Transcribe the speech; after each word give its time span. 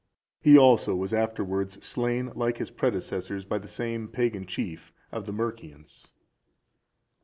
He 0.41 0.57
also 0.57 0.95
was 0.95 1.13
afterwards 1.13 1.85
slain 1.85 2.31
like 2.33 2.57
his 2.57 2.71
predecessors 2.71 3.45
by 3.45 3.59
the 3.59 3.67
same 3.67 4.07
pagan 4.07 4.47
chief 4.47 4.91
of 5.11 5.25
the 5.27 5.31
Mercians. 5.31 6.07